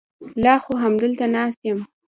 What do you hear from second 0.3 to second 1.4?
لا خو همدلته